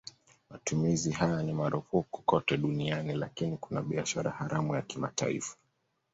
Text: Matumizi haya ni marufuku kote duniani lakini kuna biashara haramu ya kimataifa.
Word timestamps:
Matumizi 0.49 1.11
haya 1.11 1.43
ni 1.43 1.53
marufuku 1.53 2.21
kote 2.21 2.57
duniani 2.57 3.13
lakini 3.13 3.57
kuna 3.57 3.81
biashara 3.81 4.31
haramu 4.31 4.75
ya 4.75 4.81
kimataifa. 4.81 5.55